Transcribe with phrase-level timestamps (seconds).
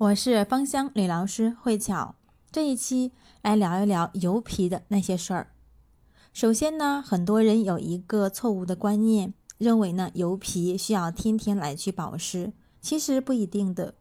[0.00, 2.14] 我是芳香理疗师慧巧，
[2.50, 5.52] 这一期来聊一聊油皮的那些事儿。
[6.32, 13.92] 首先呢，很多人有一个错误的观念，认为呢油皮需要天天来去保湿，其实不一定的。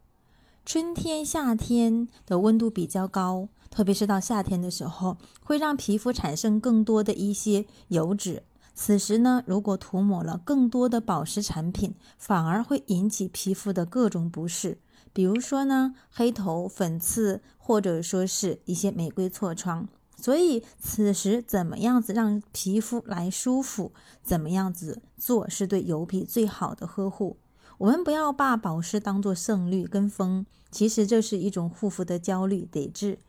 [0.65, 8.43] 春天、夏天的温度比较高，特别是到夏天的时候，会让皮肤产生更多的一些油脂。
[8.73, 14.77] 此时呢，如果涂抹了更多的保湿产品，反而会引起皮肤的各种不适。
[15.13, 19.87] 比如说呢，黑头、粉刺，或者说是一些玫瑰痤疮。
[20.15, 27.37] 所以此时怎么样子让皮肤来舒服，怎么样子做是对油皮最好的呵护。
[27.77, 33.19] 我们不要把保湿当做胜率跟风，其实这是一种护肤的焦虑得治。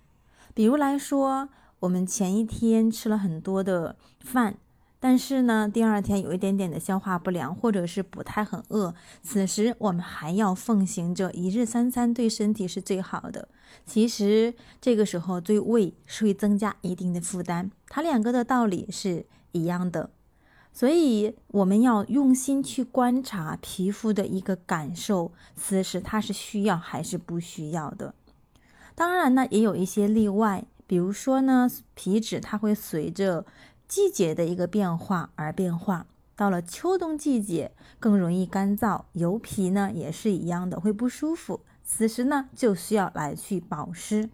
[0.52, 4.59] 比如来说，我们前一天吃了很多的饭。
[5.02, 13.48] 但是呢，第二天有一点点的消化不良，或者是不太很饿，此时我们还要奉行着一日三餐，对身体是最好的。
[13.86, 20.10] 其实这个时候对胃是会增加一定的负担，它两个的道理是一样的。
[20.70, 28.14] 所以我们要用心去观察皮肤的一个感受，此时它是需要还是不需要的。
[28.95, 33.46] 当然呢，也有一些例外，比如说呢，皮脂它会随着。
[33.91, 41.63] 季节的一个变化而变化，到了秋冬季节更容易干燥，油皮呢也是一样的会不舒服。
[41.82, 44.30] 此时呢就需要来去保湿。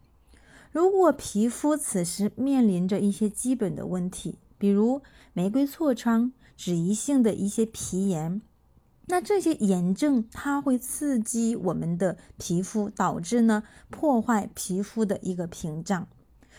[0.70, 5.00] 如果皮肤此时面临着一些基本的问题，比如
[5.32, 8.42] 玫瑰痤疮、脂溢性的一些皮炎，
[9.06, 16.06] 那这些炎症它会刺激我们的皮肤，导致呢破坏皮肤的一个屏障。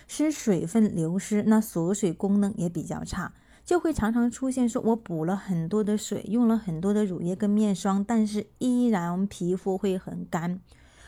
[0.08, 3.34] 使水分流失，那锁水功能也比较差，
[3.66, 10.60] 就会常常出现说，我补了很多的水，用了很多的乳液跟面霜，但是依然皮肤会很干。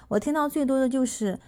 [0.09, 1.39] 我听到最多的就是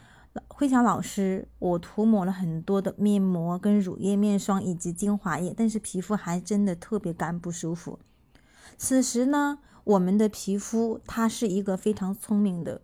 [0.48, 8.00] 慧乔老师，我涂抹了很多的面膜跟乳液、面霜以及精华液，但是皮肤还真的特别干不舒服。
[8.78, 12.82] 此时呢，我们的皮肤它是一个非常聪明的。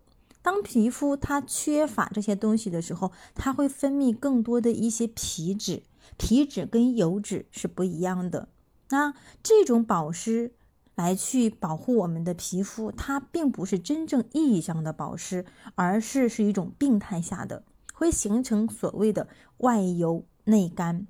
[0.48, 5.82] 当皮肤它缺乏这些东西的时候，它会分泌更多的一些皮脂，
[6.16, 8.48] 皮脂跟油脂是不一样的。
[8.88, 10.54] 那这种保湿
[10.94, 15.44] 来去保护我们的皮肤，它并不是真正意义上的保湿，
[15.74, 21.06] 而是是一种病态下的，会形成所谓的外油内干。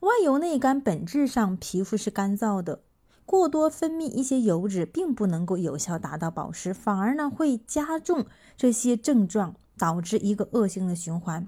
[0.00, 2.82] 外油内干本质上皮肤是干燥的。
[3.30, 8.26] 过多分泌一些油脂，并不能够有效达到保湿，反而呢会加重
[8.56, 11.46] 这些症状，导致一个恶性的循环。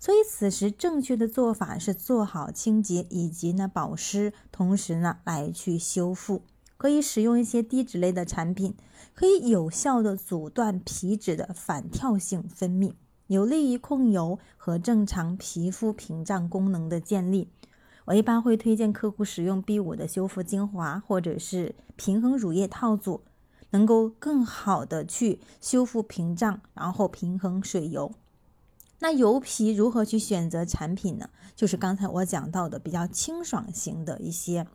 [0.00, 6.42] 所以此时正确的做法是做好清洁以及呢保湿，同时呢来去修复。
[6.76, 8.74] 可以使用一些低脂类的产品，
[9.14, 12.94] 可以有效的阻断皮脂的反跳性分泌，
[13.28, 17.52] 有利于控油和正常皮肤屏障功能的建立。
[18.10, 23.22] 我一般会推荐客户使用 B 五的修复精华，或者是平衡乳液套组，
[23.70, 28.12] 能够更好的去修复屏障，然后平衡水油。
[28.98, 31.30] 那油皮如何去选择产品呢？
[31.54, 34.66] 就是刚才我讲到的比较清爽型的一些，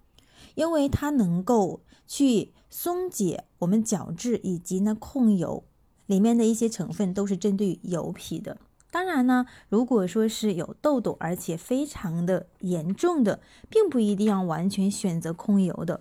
[0.56, 5.66] 因为它能够去松解我们角质以及呢控油，
[6.06, 8.58] 里面的一些成分都是针对油皮的。
[8.96, 16.00] 当然呢，如果说是有痘痘，而且非常的严重的，并不一定要完全选择控油的。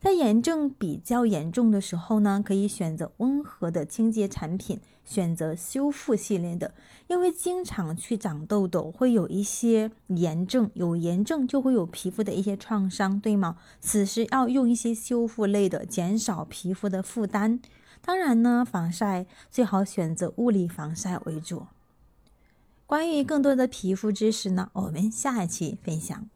[0.00, 6.74] 在炎症比较严重的时候呢，可以选择温和的清洁产品，选择修复系列的。
[7.06, 13.56] 因为经常去长痘痘，会有一些炎症，有炎症就会有皮肤的一些创伤，对吗？
[13.78, 17.60] 此时要用一些修复类的，减少皮肤的负担。
[18.04, 21.66] 当然呢，防晒最好选择物理防晒为主。
[22.86, 26.28] 关于更多的皮肤知识呢，我们下一期分享。